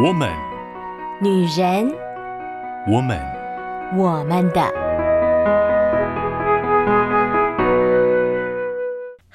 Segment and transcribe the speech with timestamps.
[0.00, 0.32] 我们，
[1.20, 1.92] 女人，
[2.86, 3.18] 我们，
[3.96, 4.62] 我们的。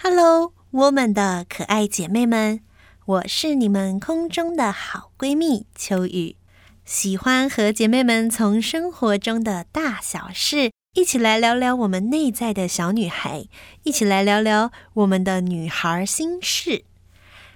[0.01, 2.61] Hello，我们的可爱姐妹们，
[3.05, 6.37] 我是你们空中的好闺蜜秋雨，
[6.85, 13.47] 喜欢和姐妹们从生活中的大小事一起来聊聊我们内在的小女孩，
[13.83, 16.85] 一起来聊聊我们的女孩心事。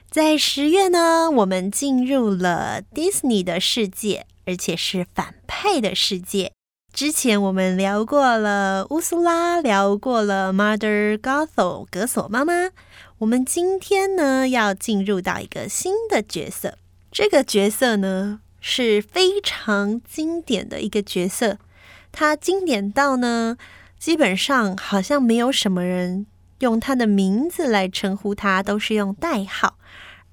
[0.09, 6.53] 在十月呢，我们进入了迪士尼的世界，而且是反派的世界。
[6.93, 12.69] 之前我们聊过了乌苏拉，聊过了 Mother Gothel 格索妈妈。
[13.19, 16.77] 我们今天呢，要进入到一个新的角色。
[17.11, 21.59] 这个角色呢，是非常经典的一个角色。
[22.11, 23.57] 它经典到呢，
[23.99, 26.25] 基本上好像没有什么人
[26.59, 29.77] 用他的名字来称呼他，都是用代号。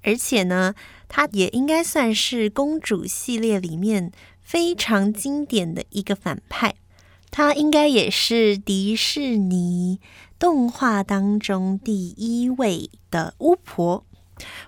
[0.03, 0.75] 而且呢，
[1.07, 6.75] 他也应该算是公主系列里面非常经典的一个反派。
[7.31, 9.99] 他应该也是迪士尼
[10.39, 14.05] 动画当中第一位的巫婆。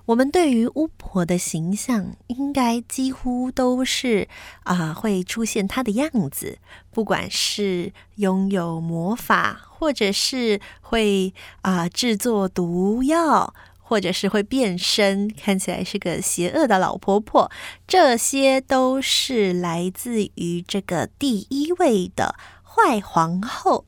[0.06, 4.28] 我们对于巫婆的形象，应该几乎都是
[4.64, 6.58] 啊、会出现她的样子，
[6.92, 13.54] 不管是拥有魔法，或者是会啊、制作毒药。
[13.90, 17.50] 或者是会变身，看起来是个邪恶的老婆婆，
[17.88, 23.86] 这些都是来自于这个第一位的坏皇后，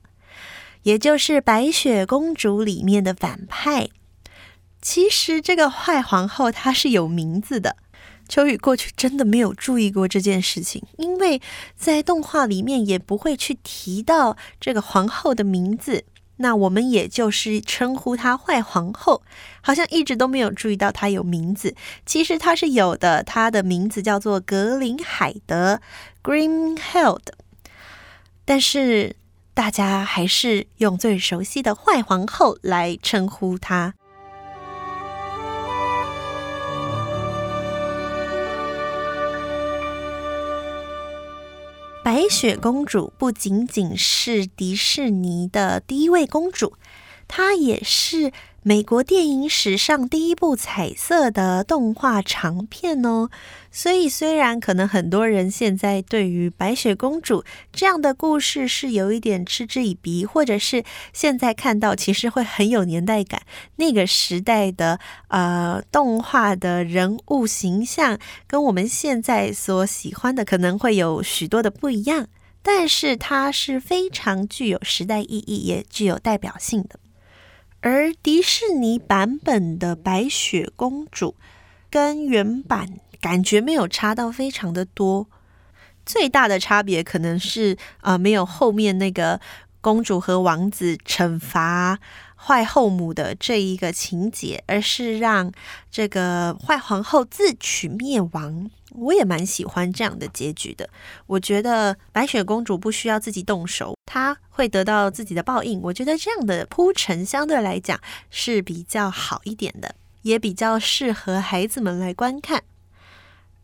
[0.84, 3.90] 也就是白雪公主里面的反派。
[4.80, 7.76] 其实这个坏皇后她是有名字的，
[8.30, 11.42] 秋雨过去真的没有注意过这件事情，因为
[11.76, 16.04] 在动画里面也不会去提到这个皇后的名字。
[16.36, 19.22] 那我们也就是称呼她坏皇后，
[19.60, 21.74] 好像一直都没有注意到她有名字。
[22.06, 25.80] 其实她是有的，她的名字叫做格林海德
[26.22, 27.20] （Grimhild），
[28.44, 29.16] 但是
[29.52, 33.94] 大家还是用最熟悉的坏皇后来称呼她。
[42.12, 46.72] 白雪公主不仅仅是迪士尼的第一位公主，
[47.32, 48.32] 它也是
[48.64, 53.30] 美国电影史上第一部彩色的动画长片哦。
[53.70, 60.82] 所以，虽然可能很多人现在对于白雪公主这样的故事是有一点嗤之以鼻，或者是
[61.12, 63.42] 现在看到其实会很有年代感，
[63.76, 64.98] 那个时代的
[65.28, 68.18] 呃动画的人物形象
[68.48, 72.26] 跟我们现在所喜欢的可能会有许多的不一样，
[72.60, 76.98] 但是它是非常具有时代意义，也具有代表性的。
[77.80, 81.34] 而迪士尼版本的白雪公主
[81.90, 83.00] 跟原版。
[83.20, 85.28] 感觉没有差到非常的多，
[86.06, 89.38] 最大的差别可能是啊、没有后面那个
[89.82, 91.98] 公主和王子惩罚
[92.42, 95.52] 坏后母的这一个情节，而是让
[95.90, 98.70] 这个坏皇后自取灭亡。
[98.92, 100.88] 我也蛮喜欢这样的结局的。
[101.26, 105.80] 我觉得白雪公主不需要自己动手，她会得到自己的报应。
[105.82, 108.00] 我觉得这样的铺陈相对来讲
[108.30, 112.64] 是比较好一点的，也比较适合孩子们来观看。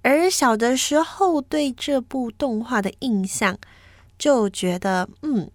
[0.02, 3.58] 而小的时候对这部动画的印象，
[4.16, 5.50] 就觉得，嗯，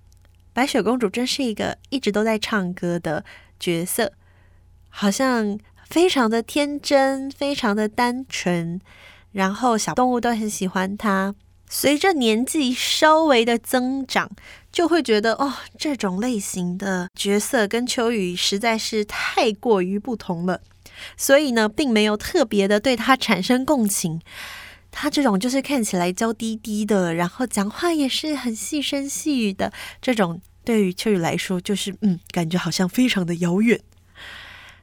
[0.53, 3.23] 白雪公主真是一个一直都在唱歌的
[3.59, 4.11] 角色，
[4.89, 5.57] 好像
[5.87, 8.79] 非常的天真，非常的单纯，
[9.31, 11.33] 然后小动物都很喜欢她。
[11.69, 14.29] 随着年纪稍微的增长，
[14.73, 20.59] 就会觉得，哦，这种类型的角色跟秋雨实在是太过于不同了。
[21.15, 24.21] 所以呢，并没有特别的对她产生共情。
[24.91, 29.71] 他这种就是看起来娇滴滴的，然后讲话也是很细声细语的
[30.01, 33.79] 这种，对于秋雨来说，就是嗯，感觉好像非常的遥远。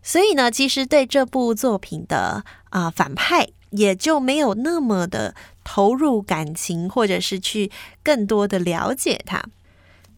[0.02, 7.70] 所以呢，其实对这部作品的啊、反派也就没有那么的投入感情，或者是去
[8.02, 9.44] 更多的了解他。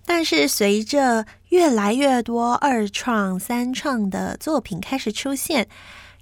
[0.07, 5.69] 但是随着越来越多二创、三创的作品开始出现，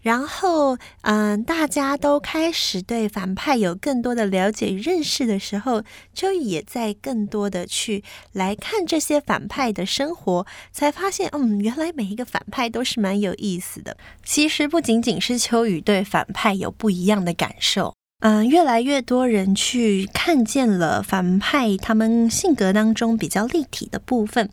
[0.03, 13.97] 然后嗯，大家都开始对反派有更多的了解与认识的时候，就也在更多的去来看这些反派的生活，才发现嗯，原来每一个反派都是蛮有意思的。
[14.25, 17.95] 其实不仅仅是秋雨对反派有不一样的感受。
[18.21, 24.51] 嗯，越来越多人去看见了反派他们性格当中比较立体的部分，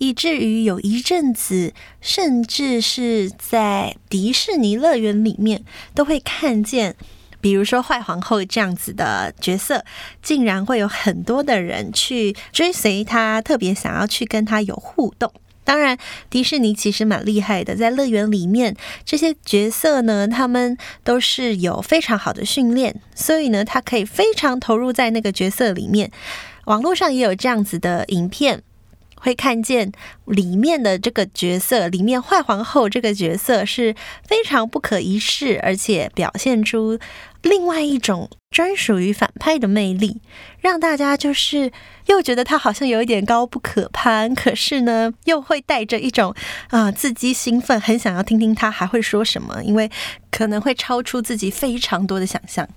[0.00, 5.62] 以至于有一阵子，甚至是在迪士尼乐园里面
[5.94, 6.96] 都会看见
[7.42, 9.84] 比如说坏皇后这样子的角色，
[10.22, 15.30] 竟然会有很多的人去追随他，特别想要去跟他有互动。
[15.64, 15.98] 当然，
[16.30, 18.74] 迪士尼其实蛮厉害的，在乐园里面，
[19.04, 26.10] 这些角色呢，他们都是有非常好的训练，所以呢，他可以非常投入在那个角色里面。
[26.64, 28.62] 网络上也有这样子的影片。
[29.20, 29.92] 会看见
[30.30, 33.94] 里面的这个角色，里面坏皇后这个角色是
[34.24, 36.98] 非常不可一世，而且表现出
[37.42, 40.20] 另外一种专属于反派的魅力，
[40.60, 41.72] 让大家就是
[42.06, 46.34] 又觉得他好像有一点高不可攀，可是呢，又会带着一种
[46.68, 49.90] 啊、呃、自己兴奋，很想要听听他还会说什么，因为
[50.30, 52.68] 可能会超出自己非常多的想象。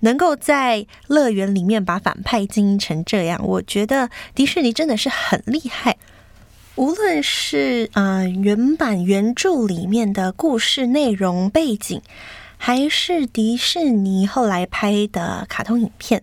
[0.00, 5.96] 能够在乐园里面把反派经营成这样，我觉得迪士尼真的是很厉害。
[6.78, 12.00] 无论是啊、呃、原版原著里面的故事内容背景，
[12.56, 16.22] 还是迪士尼后来拍的卡通影片。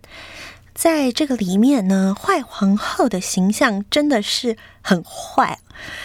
[0.75, 5.57] 在这个里面呢，坏皇后的形象真的是很坏，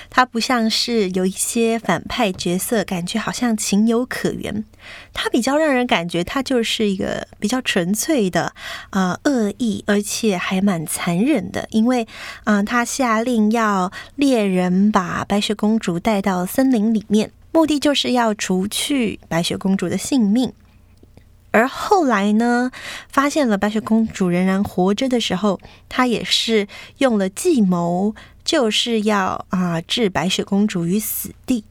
[0.08, 4.64] 她不像是有一些反派角色，感觉好像情有可原。
[5.12, 8.52] 她比较让人感觉她就是一个比较纯粹的
[8.90, 12.06] 啊、恶意，而且还蛮残忍的，因为
[12.44, 20.52] 啊、她下令要猎人把白雪公主带到森林里面，目的就是要除去白雪公主的性命。
[21.52, 22.70] 而后来呢，
[23.08, 26.68] 发现了白雪公主仍然活着的时候，他也是
[26.98, 28.14] 用了计谋，
[28.44, 31.64] 就是要啊、置白雪公主于死地。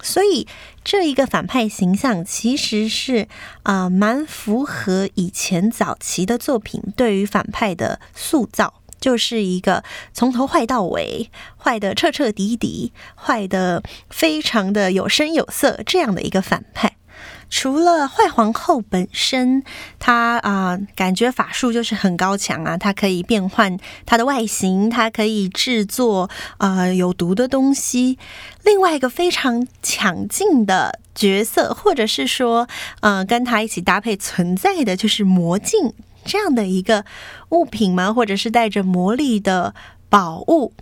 [0.00, 0.46] 所以
[0.84, 3.26] 这一个反派形象其实是
[3.64, 9.82] 啊、蛮符合以前早期的作品对于反派的塑造，就是一个
[10.14, 16.96] 从头坏到尾，坏的彻彻底底，坏的非常的有声有色这样的一个反派。
[17.50, 19.62] 除了坏皇后本身，
[19.98, 26.28] 她啊、感觉法术就是很高强啊，她可以变换她的外形，她可以制作
[26.58, 28.18] 啊、呃、有毒的东西。
[28.62, 32.68] 另外一个非常强劲的角色，或者是说，
[33.00, 37.04] 呃，跟她一起搭配存在的就是魔镜这样的一个
[37.48, 38.12] 物品吗？
[38.12, 39.74] 或者是带着魔力的
[40.10, 40.74] 宝物？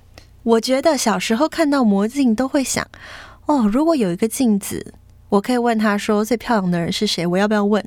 [0.43, 2.87] 我觉得小时候看到魔镜都会想，
[3.47, 4.95] 哦，如果有一个镜子。
[5.29, 7.85] 我可以问他说：“最漂亮的人是谁？”我要不要问？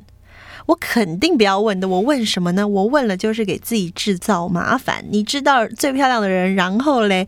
[0.66, 1.88] 我肯定不要问的。
[1.88, 2.68] 我问什么呢？
[2.68, 5.04] 我问了就是给自己制造麻烦。
[5.10, 7.26] 你知道最漂亮的人，然后嘞，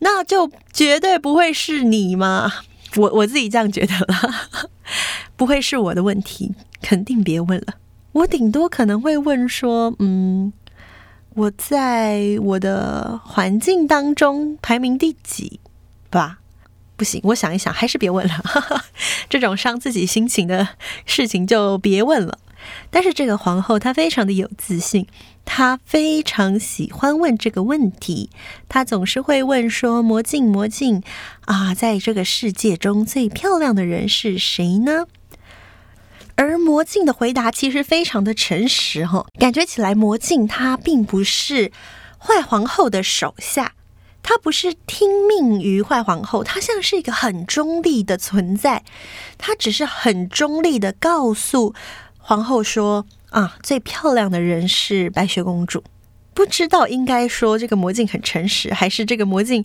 [0.00, 2.50] 那就绝对不会是你嘛？
[2.96, 4.34] 我我自己这样觉得了，
[5.36, 7.74] 不会是我的问题，肯定别问了。
[8.12, 10.52] 我顶多可能会问说：“嗯，
[11.34, 15.60] 我在我的环境当中排名第几？”
[16.10, 16.38] 吧。
[16.98, 18.42] 不行，我想一想，还是别问了。
[19.30, 20.68] 这种伤自己心情的
[21.06, 22.38] 事情就别问了。
[22.90, 25.06] 但是这个皇后她非常的有自信，
[25.44, 28.30] 她非常喜欢问这个问题。
[28.68, 31.02] 她总是会问说：“魔镜，魔镜
[31.42, 35.06] 啊，在这个世界中最漂亮的人是谁呢？”
[36.34, 41.70] 而魔镜的回答其实非常的诚实，哈，感觉起来魔镜她并不是
[42.18, 43.72] 坏皇后的手下。
[44.28, 48.84] 他不是听命于坏皇后，他像是一个很中立的存在，
[49.38, 51.74] 他只是很中立的告诉
[52.18, 55.82] 皇后说：“啊，最漂亮的人是白雪公主。”
[56.34, 59.64] 不知道应该说这个魔镜很诚实，还是这个魔镜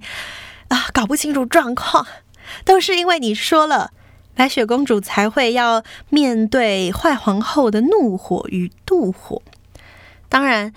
[0.69, 2.07] 啊搞不清楚状况，
[2.63, 3.91] 都是因为你说了，
[4.33, 9.41] 白雪公主才会要面对坏皇后的怒火与妒火。
[10.29, 10.73] 当然。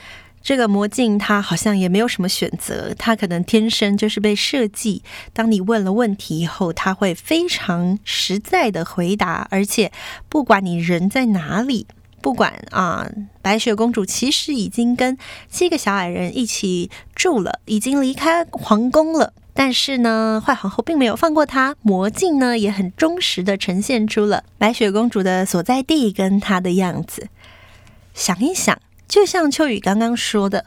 [0.46, 5.02] 这个魔镜，它好像也没有什么选择，它可能天生就是被设计。
[5.32, 9.90] 当你问了问题以后，它会非常实在的回答，而且
[10.28, 11.88] 不管你人在哪里，
[12.22, 13.10] 不管啊，
[13.42, 21.74] 白雪公主其实已经跟七个小矮人一起住了，已经离开皇宫了，但是呢，坏皇后并没有放过她。
[21.82, 27.26] 魔镜呢，也很忠实的呈现出了白雪公主的所在地跟她的样子。
[28.14, 28.78] 想一想。
[29.08, 30.66] 就像秋雨刚刚说的，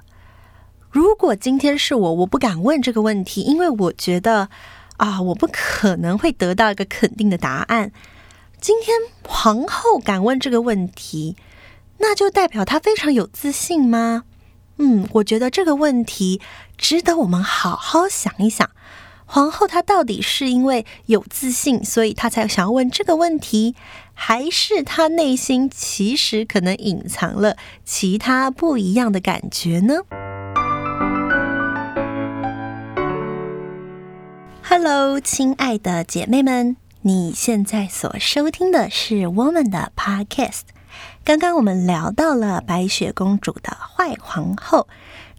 [0.90, 4.50] 如果今天是我，我不敢问这个问题，因为我觉得
[4.98, 7.92] 啊，我不可能会得到一个肯定的答案。
[8.62, 11.36] 今天皇后敢问这个问题，
[12.00, 14.24] 那就代表她非常有自信吗？
[14.78, 16.42] 嗯，我觉得这个问题
[16.78, 18.70] 值得我们好好想一想。
[19.26, 23.76] 皇后她到底是因为有自信，所以她才想要问这个问题，
[24.22, 30.02] 还是他内心其实可能隐藏了其他不一样的感觉呢
[34.62, 40.64] ？Hello，亲爱的姐妹们，你现在所收听的是我们的 Podcast。
[41.24, 44.90] 刚刚我们聊到了白雪公主的坏皇后，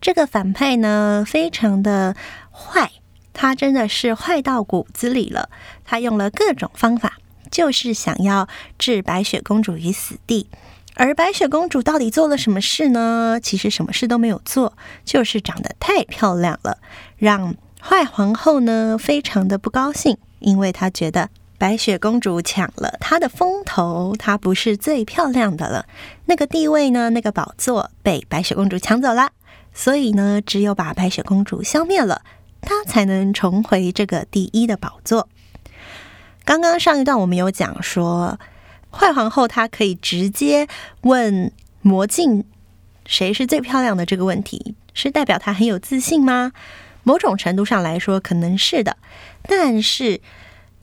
[0.01, 2.17] 这个反派呢，非常的
[2.51, 2.91] 坏，
[3.35, 5.51] 她真的是坏到骨子里了。
[5.85, 7.19] 她用了各种方法，
[7.61, 8.49] 就是想要
[8.79, 10.49] 置白雪公主于死地。
[10.95, 13.39] 而白雪公主到底做了什么事呢？
[13.43, 14.73] 其实什么事都没有做，
[15.05, 16.79] 就是长得太漂亮了，
[17.19, 21.29] 让坏皇后呢非常的不高兴，因为她觉得。
[21.59, 25.85] 白雪公主抢了她的风头，她不是最漂亮的了。
[26.25, 27.11] 那个地位呢？
[27.11, 29.33] 那个宝座被白雪公主抢走了，
[29.75, 32.23] 所以呢，只有把白雪公主消灭了，
[32.63, 35.29] 她才能重回这个第一的宝座。
[36.45, 38.39] 刚刚上一段我们有讲说，
[38.91, 40.67] 坏皇后她可以直接
[41.03, 42.45] 问魔镜
[43.07, 46.53] 谁是最漂亮的这个问题，是代表她很有自信吗？
[47.03, 48.97] 某种程度上来说，可能是的，
[49.43, 50.21] 但是。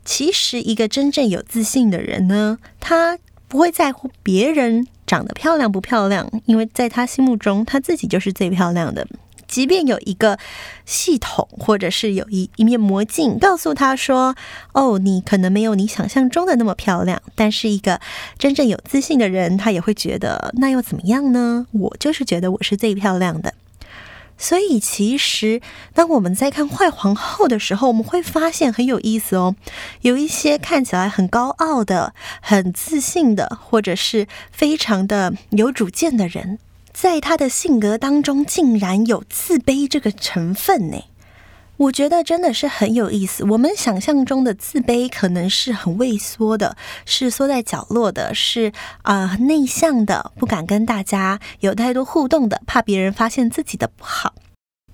[0.10, 9.06] 其实，一个真正有自信的人呢，他不会在乎别人长得漂亮不漂亮，因为在他心目中，他自己就是最漂亮的。
[9.48, 10.38] 即便有一个
[10.86, 14.36] 系统，或者是有一一面魔镜告诉他说
[14.74, 18.00] ：“哦，你可能没有你想象中的那么漂亮。”但是，一个
[18.38, 21.68] 真正有自信的人，他也会觉得，那又怎么样呢？
[21.72, 23.54] 我就是觉得我是最漂亮的。
[24.40, 25.62] 所以，其实
[25.96, 29.56] 当我们在看坏皇后的时候，我们会发现很有意思哦。
[30.02, 36.60] 有一些看起来很高傲的、很自信的，或者是非常的有主见的人，
[37.00, 40.98] 在他的性格当中，竟然有自卑这个成分呢。
[41.78, 43.44] 我觉得真的是很有意思。
[43.44, 46.76] 我们想象中的自卑可能是很畏缩的，
[47.06, 48.74] 是缩在角落的，是
[49.04, 54.34] 啊、内向的，不敢跟大家有太多互动的，怕别人发现自己的不好。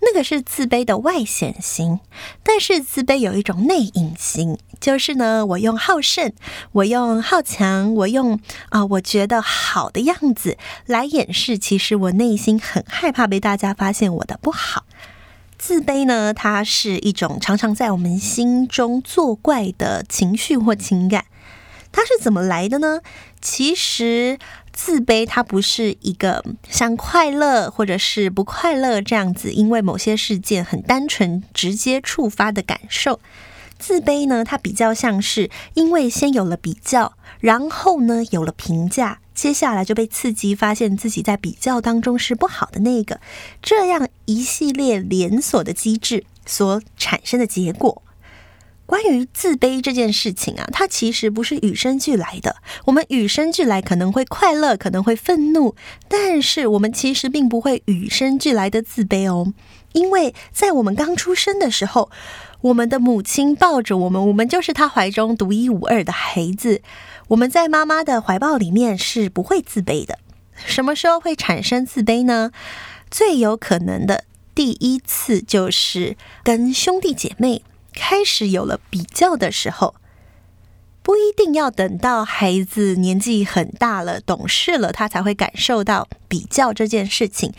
[0.06, 2.00] 那个是自卑的外显型。
[2.44, 6.34] 但是自卑有一种内隐型，就是呢，我用好胜，
[6.74, 14.86] 我用好强，我用啊、我觉得好的样子来掩饰，其实我内心很害怕被大家发现我的不好。
[15.58, 21.26] 自卑呢，它是一种常常在我们心中作怪的情绪或情感。
[21.94, 23.02] 它是怎么来的呢？
[23.40, 24.40] 其实，
[24.74, 33.20] 自卑它不是一个像快乐或者是不快乐这样子，因为某些事件很单纯直接触发的感受。
[33.80, 39.20] 自卑呢，它比较像是因为先有了比较，然后呢有了评价。
[39.34, 43.20] 接下来就被刺激，发现自己在比较当中是不好的那个，
[43.64, 48.03] 这样一系列连锁的机制所产生的结果。
[48.94, 52.58] 关于自卑这件事情啊，它其实不是与生俱来的。
[52.86, 55.76] 我们与生俱来可能会快乐，可能会愤怒，
[56.08, 59.52] 但是我们其实并不会与生俱来的自卑哦，
[59.94, 62.12] 因为在我们刚出生的时候，
[62.62, 66.84] 我们的母亲抱着我们，我们就是她怀中独一无二的孩子。
[67.30, 70.20] 我们在妈妈的怀抱里面是不会自卑的。
[70.68, 72.52] 什么时候会产生自卑呢？
[73.10, 79.96] 最有可能的第一次就是跟兄弟姐妹开始有了比较的时候。
[81.02, 87.54] 不一定要等到孩子年纪很大了、懂事了，他才会感受到比较这件事情。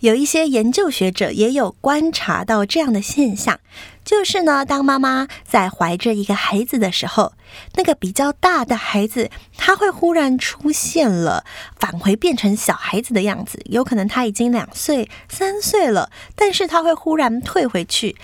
[0.00, 3.58] 有一些研究学者也有观察到这样的现象，
[4.04, 7.32] 就是呢，当妈妈在怀着一个孩子的时候，
[7.74, 11.44] 那个比较大的孩子，他会忽然出现了，
[11.78, 18.16] 返回变成小孩子的样子，有可能他已经两岁、三岁了，但是他会忽然退回去。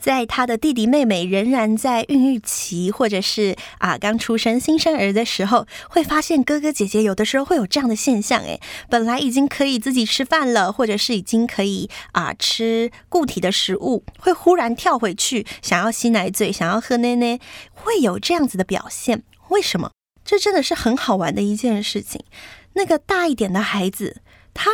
[0.00, 8.40] 在他的弟弟妹妹仍然在孕育期，或者是啊刚出生新生儿的时候，会发现哥哥姐姐有的时候会有这样的现象。
[8.40, 17.38] 诶，本来已经可以自己吃饭了，或者是已经可以啊吃固体的食物，会忽然跳回去，想要吸奶嘴，想要喝奶奶，
[17.74, 19.22] 会有这样子的表现。
[19.50, 19.90] 为什么？
[20.24, 22.24] 这真的是很好玩的一件事情。
[22.72, 24.22] 那个大一点的孩子，
[24.54, 24.70] 他。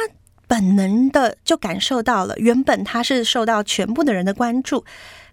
[0.47, 4.85] 本能的就感受到了，原本他是受到全部的人的关注，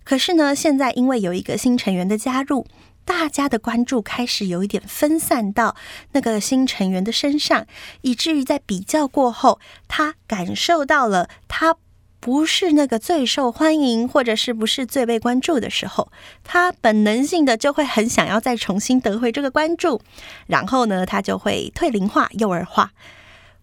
[0.04, 2.66] 可是呢，现在因为有一个新成员的加入，
[3.06, 5.76] 大家的关注开始有一点分散到
[6.14, 7.68] 那个新成员的身上，
[8.02, 11.76] 以至于在比较过后，他感受到了他
[12.20, 16.10] 不是那个最受欢迎，或者是不是最被关注的时候，
[16.44, 20.02] 他本能性的就会很想要再重新得回这个关注，
[20.48, 22.94] 然后呢，他就会退龄化、幼儿化。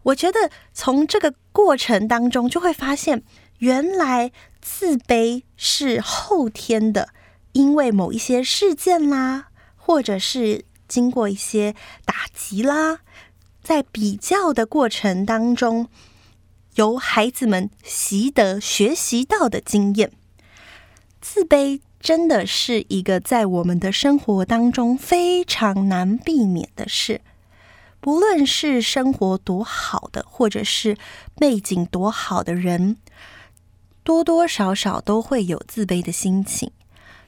[0.02, 3.22] 我觉得从这个过程当中就会发现，
[3.58, 7.08] 原来自卑是后天的，
[7.52, 13.00] 因为某一些事件啦，或者是经过一些打击啦，
[13.62, 15.88] 在比较的过程当中，
[16.76, 20.12] 由孩子们习得学习到的经验。
[21.20, 27.20] 自卑真的是一个在我们的生活当中非常难避免的事。
[28.00, 30.96] 不论是生活多好的，或者是
[31.36, 32.96] 背景多好的人，
[34.02, 36.72] 多多少少都会有自卑的心情。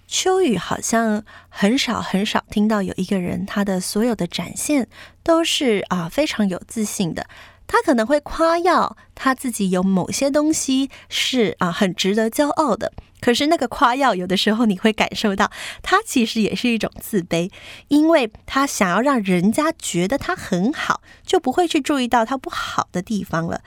[0.06, 4.88] 秋雨好像很少很少听到有一个人，他的所有的展现
[5.22, 7.26] 都是啊非常有自信的。
[7.66, 15.50] 他可能会夸耀他自己有某些东西是啊很值得骄傲的，可是那个夸耀有的时候你会感受到，
[15.80, 17.50] 他其实也是一种自卑，
[17.88, 23.62] 因为他想要让人家觉得他很好，就不会去注意到他不好的地方了。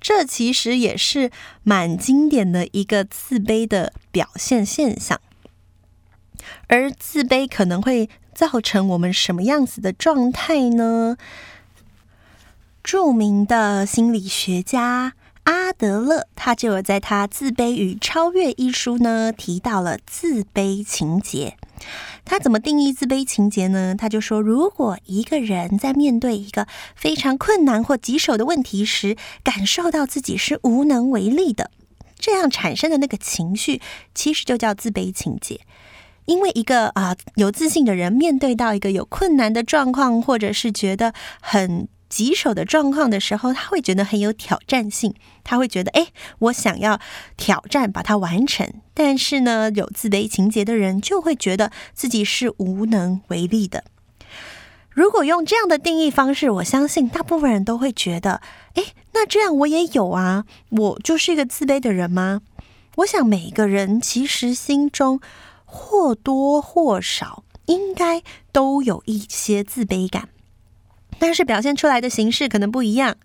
[0.00, 1.30] 这其实也是
[1.62, 5.20] 蛮经典的一个自卑的表现现象。
[6.68, 11.16] 而自卑可能会造成我们什么样子的状态呢？
[12.82, 15.12] 著名的心理学家
[15.50, 21.56] 阿德勒，他就有在他《自卑与超越》一书呢提到了自卑情结。
[22.24, 23.96] 他怎么定义自卑情结呢？
[23.98, 31.72] 他就说，如果一个人在面对一个非常困难或棘手的问题时，感受到自己是无能为力的，
[32.16, 33.82] 这样产生的那个情绪，
[34.14, 35.62] 其实就叫自卑情结。
[36.26, 46.08] 因为一个啊、有自信的人，面对到一个有困难的状况，或者是觉得很棘手的状况的时候，他会觉得很有挑战性，他会觉得，哎，
[46.40, 47.00] 我想要
[47.38, 48.70] 挑战把它完成。
[48.92, 53.84] 但是呢，有自卑情结的人就会觉得自己是无能为力的。
[54.90, 58.42] 如果用这样的定义方式，我相信大部分人都会觉得，
[58.74, 62.42] 哎，那这样我也有啊，我就是一个自卑的人吗？
[62.96, 65.20] 我想每一个人其实心中。
[65.72, 70.28] 或多或少应该都有一些自卑感，
[71.20, 73.16] 但是表现出来的形式可能不一样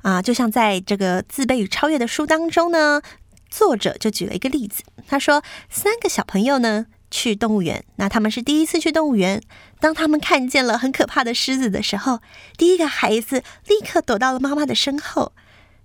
[0.00, 0.22] 啊。
[0.22, 3.02] 就像在这个《自卑与超越》的书当中呢，
[3.50, 9.42] 作者就举了一个例子，他说三个小朋友呢去动物园，那他们是第一次去动物园，
[9.78, 12.20] 当他们看见了很可怕的狮子的时候，
[12.56, 15.32] 第一个孩子立刻躲到了妈妈的身后，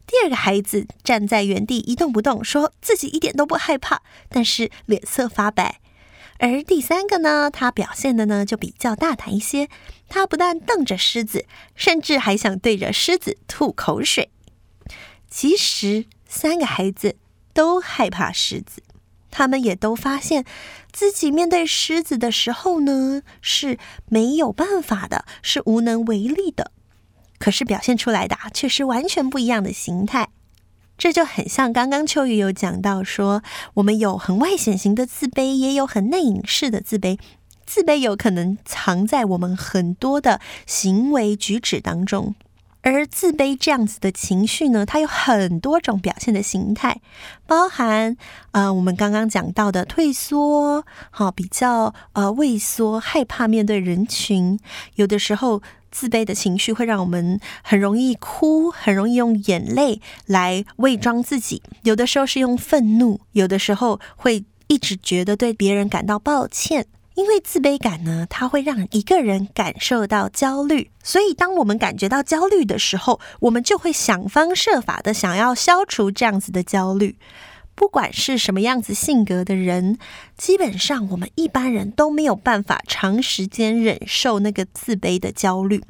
[0.05, 5.81] 第二个孩子站在原地一动不动，说自己一点都不害怕，但是脸色发白。
[6.39, 9.69] 而第三个呢，他表现的呢就比较大胆一些。
[10.07, 11.45] 他不但瞪着狮子，
[11.75, 14.29] 甚至还想对着狮子吐口水。
[15.29, 17.17] 其实三个孩子
[17.53, 18.81] 都害怕狮子，
[19.29, 20.45] 他们也都发现
[20.91, 26.71] 自己面对狮子的时候呢是没有办法的，是无能为力的。
[27.39, 30.29] 可是表现出来的却是完全不一样的形态。
[30.97, 33.43] 这就很像刚刚秋雨有讲到说，
[33.75, 37.19] 我们有很外显型的自卑，也有很内隐式的自卑。
[37.65, 42.33] 自卑有可能藏在我们很多的行为举止当中，
[42.81, 47.01] 而自卑这样子的情绪呢，它有很多种表现的形态，
[47.45, 48.17] 包含
[48.51, 54.59] 呃我们刚刚讲到的退缩，好、比较呃畏缩，害怕面对人群，
[54.95, 55.61] 有的时候。
[55.91, 61.61] 自卑的情绪会让我们很容易哭，很容易用眼泪来伪装自己。
[61.83, 66.87] 有的时候是用愤怒，有的时候会一直觉得对别人感到抱歉。
[67.15, 70.91] 因为自卑感呢，它会让一个人感受到焦虑。
[71.01, 77.17] 所以，当我们感觉到焦虑的时候，我们就会想方设法的想要消除这样子的焦虑。
[77.77, 79.99] 不管是什么样子性格的人，
[80.35, 85.83] 基本上我们一般人都没有办法长时间忍受那个自卑的焦虑。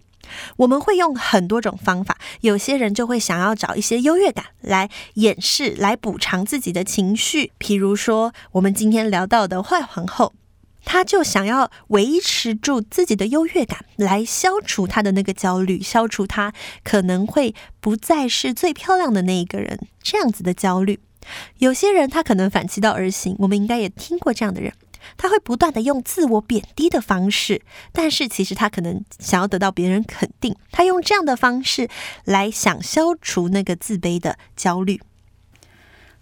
[0.58, 7.54] 我们会用很多种方法，有些人就会想要找一些优越感来掩饰、来补偿自己的情绪。
[7.58, 10.34] 譬如说，我们今天聊到的坏皇后，
[10.84, 16.52] 她就想要维持住自己的优越感，来消除她的那个焦虑，消除她
[16.84, 21.00] 可能会不再是最漂亮的那一个人这样子的焦虑。
[21.58, 24.74] 有些人他可能反其道而行，我们应该也听过这样的人，
[25.18, 27.62] 他会不断地用自我贬低的方式，
[27.92, 31.90] 但是其实他可能想要得到别人肯定，他用这样的方式
[32.26, 35.02] 来想消除那个自卑的焦虑。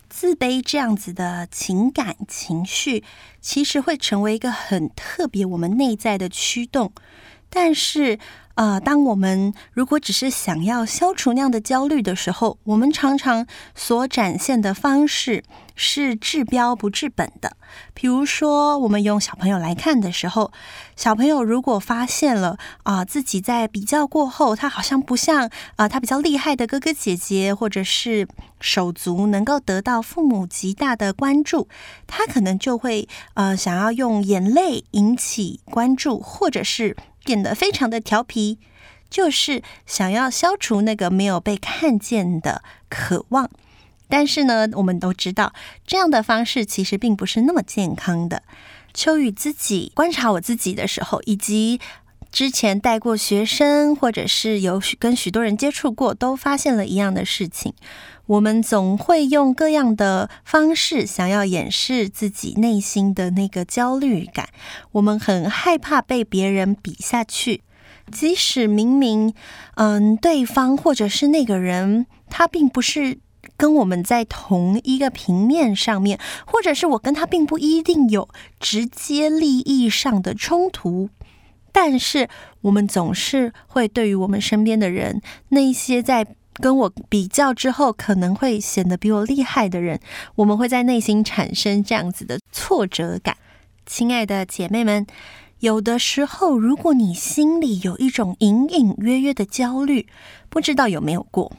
[0.10, 3.04] 自卑这样子的情感情绪，
[3.42, 6.92] 其实会成为一个很特别我们内在的驱动，
[7.50, 8.20] 但是。
[8.56, 15.44] 呃，当我们如果只是想要消除那样的焦虑的时候，我们常常所展现的方式
[15.76, 17.58] 是治标不治本的。
[17.94, 20.54] 比如说，我们用小朋友来看的时候，
[20.96, 28.26] 小朋友如果发现了啊、自己在比较过后，他好像不像啊、他比较厉害的哥哥姐姐或者是
[28.62, 31.68] 手足能够得到父母极大的关注，
[32.08, 36.96] 他可能就会呃想要用眼泪引起关注，或者是。
[37.26, 38.60] 变得非常的调皮，
[39.10, 43.50] 就是想要消除那个没有被看见的渴望。
[44.08, 45.52] 但是呢，我们都知道
[45.86, 48.44] 这样的方式其实并不是那么健康的。
[48.94, 51.82] 秋雨自己观察我自己的时候，以及
[52.32, 57.74] 之前带过学生，或者是有跟许多人接触过，都发现了一样的事情。
[58.28, 64.50] 我们总会用各样的方式想要掩饰自己内心的那个焦虑感。
[64.94, 67.62] 我们很害怕被别人比下去，
[68.12, 69.34] 即使明明，
[69.76, 73.20] 嗯，对方或者是那个人，他并不是
[73.56, 78.28] 跟我们在同一个平面上面，或者是我跟他并不一定有
[78.60, 81.10] 直接利益上的冲突。
[81.72, 82.30] 但是，
[82.62, 86.26] 我们总是会对于我们身边的人，那些在
[86.62, 90.00] 跟我比较之后可能会显得比我厉害的人，
[90.36, 93.38] 我们会在内心产生这样子的挫折感。
[93.86, 95.06] 亲爱的姐妹们，
[95.60, 100.08] 有的时候，如果你心里有一种隐隐约约的焦虑，
[100.50, 101.52] 不知道有没有过？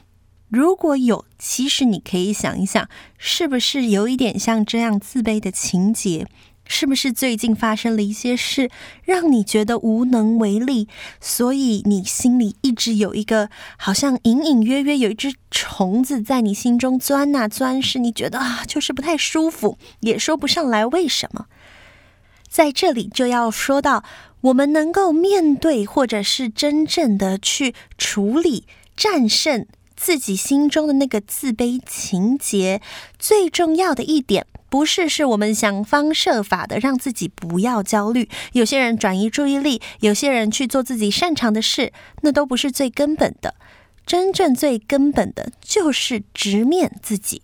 [0.49, 6.25] 如果有，其实你可以想一想，是不是有一点像这样自卑的情节？
[6.67, 8.69] 是不是最近发生了一些事，
[9.03, 10.87] 让你觉得无能为力？
[11.19, 21.47] 所以你心里一直有一个好像隐隐约约有一只虫子在你心中钻呐钻，是你觉得啊，就是不太舒服，也说不上来为什么。
[22.49, 24.03] 在这里就要说到，
[24.41, 32.81] 我们能够面对，或者是真正的去处理、战胜自己心中的那个自卑情结，
[33.19, 34.47] 最重要的一点。
[34.69, 38.27] 不是，是我们想方设法的让自己不要焦虑。
[38.53, 43.55] 有些人转移注意力，有些人去做自己擅长的事，那都不是最根本的。
[44.05, 47.41] 真正最根本的就是直面自己，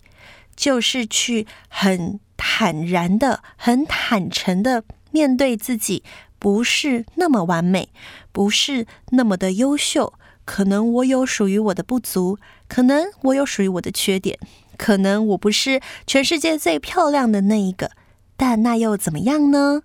[0.56, 6.04] 就是去很坦然的、很坦诚的面对自己，
[6.40, 7.90] 不是那么完美，
[8.32, 10.14] 不是那么的优秀。
[10.46, 14.38] 可能我有属于我的不足，可能我有属于我的缺点。
[14.78, 17.92] 可能我不是全世界最漂亮的那一个，
[18.36, 19.82] 但那又怎么样呢？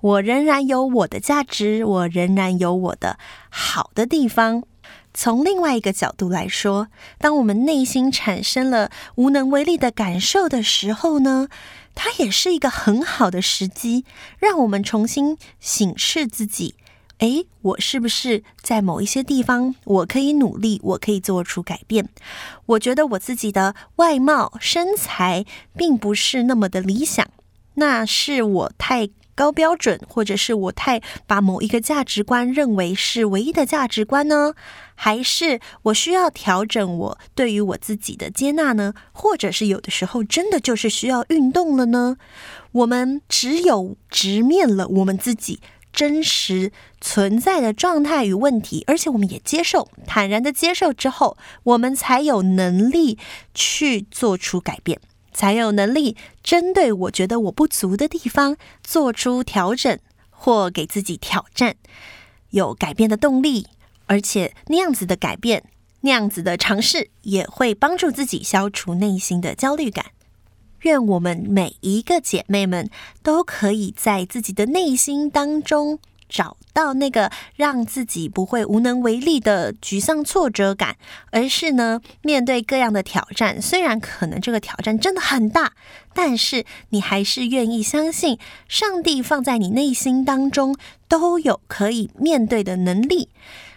[0.00, 4.64] 我仍然有我的价值，我仍然有我的好的地方。
[5.14, 11.48] 从另外一个角度来说，当我们内心产生了无能为力的感受的时候呢，
[11.94, 14.04] 它也是一个很好的时机，
[14.38, 16.74] 让我们重新审视自己。
[17.18, 22.08] 诶，我是不是在某一些地方我可以努力，我可以做出改变？
[22.66, 25.44] 我觉得我自己的外貌身材
[25.76, 27.28] 并不是那么的理想，
[27.74, 34.54] 那是我太高标准，或者是我太把某一个价值观认为是唯一的价值观呢？
[34.96, 38.94] 还是我需要调整我对于我自己的接纳呢？
[39.12, 42.16] 或者是有的时候真的就是需要运动了呢？
[42.72, 45.60] 我们只有直面了我们自己。
[45.92, 53.18] 真实存在的状态与问题，而且我们也接受，坦然的接受之后，我们才有能力
[53.54, 55.00] 去做出改变，
[55.32, 59.98] 才有能力针对我觉得我不足的地方做出调整
[60.30, 61.76] 或给自己挑战，
[62.50, 63.66] 有改变的动力，
[64.06, 65.64] 而且那样子的改变，
[66.00, 70.06] 那样子的尝试，也会帮助自己消除内心的焦虑感。
[70.82, 72.88] 愿我们每一个姐妹们
[73.22, 80.96] 都可以在自己的内心当中找到那个让自己不会无能为力的沮丧挫折感，
[81.30, 85.72] 而是呢，面对各样的挑战，虽然可能这个挑战真的很大，
[86.14, 90.74] 但是你还是愿意相信上帝放在你内心当中
[91.06, 93.28] 都有可以面对的能力。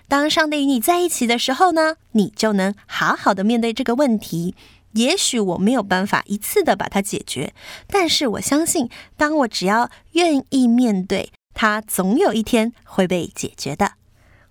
[0.08, 4.56] 当上帝与你在一起的时候呢，你就能好好的面对这个问题。
[4.96, 7.54] 也许我没有办法一次的把它解决，
[7.88, 13.94] 但是我相信，当我只要愿意面对，它总有一天会被解决的。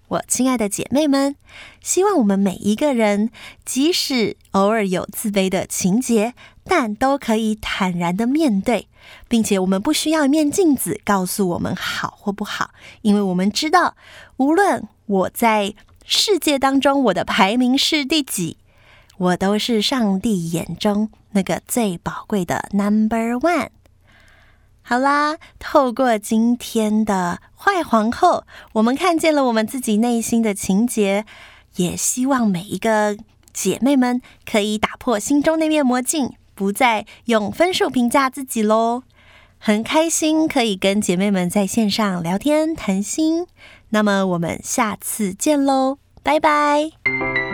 [0.09, 1.35] 我亲爱的姐妹们，
[1.81, 3.31] 希望我们每一个人，
[3.65, 8.87] 即使偶尔有自卑的情节，但都可以坦然的面对，
[9.29, 13.97] 并且我们不需要一面镜子告诉我们好或不好，因为我们知道，
[14.37, 18.59] 无论我在世界当中我的排名是第几。
[19.19, 23.69] 我都是上帝眼中那个最宝贵的 Number One。
[24.83, 31.25] 好啦，透过今天的坏皇后，我们看见了我们自己内心的情节，
[31.77, 33.17] 也希望每一个
[33.53, 39.05] 姐妹们可以打破心中那面魔镜，不再用分数评价自己喽。
[39.59, 43.47] 很开心可以跟姐妹们在线上聊天谈心，
[43.89, 47.54] 那么我们下次见喽，拜拜。